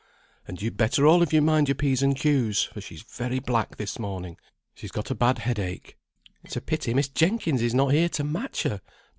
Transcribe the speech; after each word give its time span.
"And 0.47 0.59
you'd 0.59 0.77
better 0.77 1.05
all 1.05 1.21
of 1.21 1.31
you 1.31 1.43
mind 1.43 1.67
your 1.67 1.75
P's 1.75 2.01
and 2.01 2.15
Q's, 2.17 2.63
for 2.63 2.81
she's 2.81 3.03
very 3.03 3.37
black 3.37 3.75
this 3.77 3.99
morning. 3.99 4.35
She's 4.73 4.89
got 4.91 5.11
a 5.11 5.13
bad 5.13 5.37
headache." 5.37 5.95
"It's 6.43 6.55
a 6.55 6.61
pity 6.61 6.95
Miss 6.95 7.07
Jenkins 7.07 7.61
is 7.61 7.75
not 7.75 7.93
here 7.93 8.09
to 8.09 8.23
match 8.23 8.63
her. 8.63 8.81